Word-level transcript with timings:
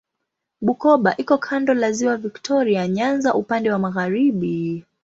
Bukoba 0.61 1.11
iko 1.21 1.37
kando 1.37 1.73
la 1.73 1.91
Ziwa 1.91 2.17
Viktoria 2.17 2.87
Nyanza 2.87 3.33
upande 3.33 3.71
wa 3.71 3.79
magharibi. 3.79 4.85